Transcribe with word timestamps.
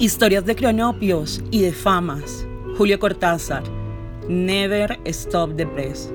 Historias 0.00 0.46
de 0.46 0.54
cronopios 0.54 1.42
y 1.50 1.60
de 1.60 1.72
famas. 1.72 2.46
Julio 2.76 3.00
Cortázar. 3.00 3.64
Never 4.28 4.96
Stop 5.04 5.56
the 5.56 5.66
Press. 5.66 6.12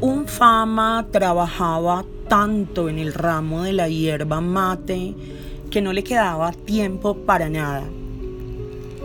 Un 0.00 0.28
fama 0.28 1.08
trabajaba 1.10 2.04
tanto 2.28 2.88
en 2.88 3.00
el 3.00 3.12
ramo 3.12 3.64
de 3.64 3.72
la 3.72 3.88
hierba 3.88 4.40
mate 4.40 5.16
que 5.68 5.82
no 5.82 5.92
le 5.92 6.04
quedaba 6.04 6.52
tiempo 6.52 7.16
para 7.16 7.48
nada. 7.48 7.82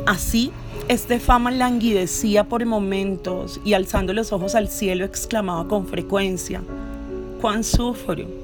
Así, 0.05 0.51
este 0.87 1.19
fama 1.19 1.49
languidecía 1.49 2.47
por 2.47 2.63
momentos 2.67 3.59
y 3.65 3.73
alzando 3.73 4.13
los 4.13 4.31
ojos 4.31 4.53
al 4.53 4.67
cielo 4.67 5.05
exclamaba 5.05 5.67
con 5.67 5.87
frecuencia, 5.87 6.61
cuán 7.41 7.63
sufro, 7.63 8.40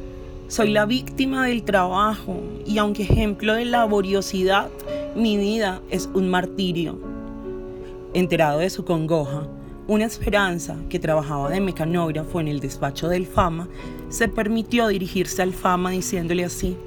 soy 0.47 0.69
la 0.69 0.85
víctima 0.85 1.45
del 1.45 1.63
trabajo 1.63 2.41
y 2.65 2.77
aunque 2.77 3.03
ejemplo 3.03 3.53
de 3.53 3.65
laboriosidad, 3.65 4.69
mi 5.15 5.35
vida 5.35 5.81
es 5.89 6.09
un 6.13 6.29
martirio. 6.29 6.97
Enterado 8.13 8.59
de 8.59 8.69
su 8.69 8.85
congoja, 8.85 9.45
una 9.87 10.05
esperanza 10.05 10.77
que 10.89 10.99
trabajaba 10.99 11.49
de 11.49 11.59
mecanógrafo 11.59 12.39
en 12.39 12.47
el 12.47 12.61
despacho 12.61 13.09
del 13.09 13.25
Fama, 13.25 13.67
se 14.09 14.29
permitió 14.29 14.87
dirigirse 14.87 15.41
al 15.41 15.53
Fama 15.53 15.91
diciéndole 15.91 16.45
así, 16.45 16.77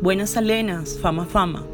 Buenas 0.00 0.36
alenas, 0.36 0.98
Fama 1.00 1.26
Fama. 1.26 1.64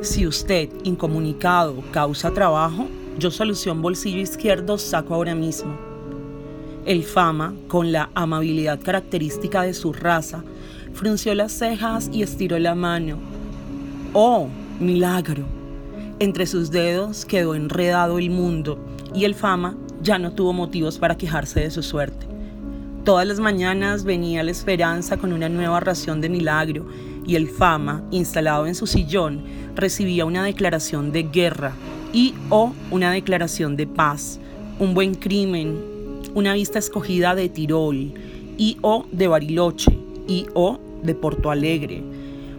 Si 0.00 0.26
usted, 0.26 0.68
incomunicado, 0.82 1.76
causa 1.92 2.34
trabajo, 2.34 2.88
yo 3.18 3.30
solución 3.30 3.80
bolsillo 3.80 4.18
izquierdo 4.18 4.78
saco 4.78 5.14
ahora 5.14 5.34
mismo. 5.34 5.91
El 6.84 7.04
Fama, 7.04 7.54
con 7.68 7.92
la 7.92 8.10
amabilidad 8.14 8.80
característica 8.80 9.62
de 9.62 9.72
su 9.72 9.92
raza, 9.92 10.42
frunció 10.92 11.32
las 11.32 11.52
cejas 11.52 12.10
y 12.12 12.22
estiró 12.24 12.58
la 12.58 12.74
mano. 12.74 13.18
¡Oh, 14.12 14.48
milagro! 14.80 15.44
Entre 16.18 16.44
sus 16.44 16.72
dedos 16.72 17.24
quedó 17.24 17.54
enredado 17.54 18.18
el 18.18 18.30
mundo 18.30 18.84
y 19.14 19.24
el 19.26 19.36
Fama 19.36 19.76
ya 20.02 20.18
no 20.18 20.32
tuvo 20.32 20.52
motivos 20.52 20.98
para 20.98 21.16
quejarse 21.16 21.60
de 21.60 21.70
su 21.70 21.84
suerte. 21.84 22.26
Todas 23.04 23.28
las 23.28 23.38
mañanas 23.38 24.02
venía 24.02 24.42
la 24.42 24.50
esperanza 24.50 25.16
con 25.16 25.32
una 25.32 25.48
nueva 25.48 25.78
ración 25.78 26.20
de 26.20 26.28
milagro 26.28 26.88
y 27.24 27.36
el 27.36 27.48
Fama, 27.48 28.02
instalado 28.10 28.66
en 28.66 28.74
su 28.74 28.88
sillón, 28.88 29.44
recibía 29.76 30.24
una 30.24 30.42
declaración 30.42 31.12
de 31.12 31.22
guerra 31.22 31.74
y 32.12 32.34
o 32.50 32.72
una 32.90 33.12
declaración 33.12 33.76
de 33.76 33.86
paz, 33.86 34.40
un 34.80 34.94
buen 34.94 35.14
crimen, 35.14 35.92
una 36.34 36.54
vista 36.54 36.78
escogida 36.78 37.34
de 37.34 37.48
Tirol 37.48 38.12
y 38.56 38.78
o 38.82 39.06
de 39.12 39.28
Bariloche 39.28 39.98
y 40.26 40.46
o 40.54 40.78
de 41.02 41.14
Porto 41.14 41.50
Alegre, 41.50 42.02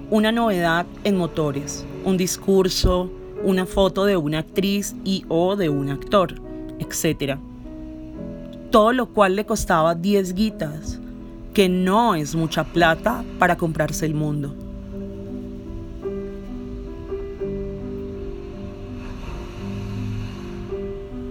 una 0.09 0.31
novedad 0.31 0.85
en 1.03 1.17
motores, 1.17 1.85
un 2.05 2.17
discurso, 2.17 3.09
una 3.43 3.65
foto 3.65 4.05
de 4.05 4.17
una 4.17 4.39
actriz 4.39 4.95
y 5.03 5.25
o 5.27 5.55
de 5.55 5.69
un 5.69 5.89
actor, 5.89 6.35
etc. 6.79 7.37
Todo 8.69 8.93
lo 8.93 9.07
cual 9.07 9.35
le 9.35 9.45
costaba 9.45 9.95
10 9.95 10.33
guitas, 10.33 10.99
que 11.53 11.69
no 11.69 12.15
es 12.15 12.35
mucha 12.35 12.63
plata 12.63 13.23
para 13.39 13.57
comprarse 13.57 14.05
el 14.05 14.13
mundo. 14.13 14.55